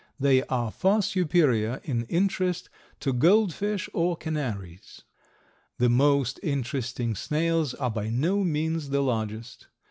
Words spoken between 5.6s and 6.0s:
The